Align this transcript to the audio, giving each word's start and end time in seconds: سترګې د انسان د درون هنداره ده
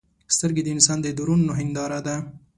سترګې 0.35 0.61
د 0.63 0.67
انسان 0.75 0.97
د 1.01 1.07
درون 1.17 1.41
هنداره 1.59 1.99
ده 2.07 2.15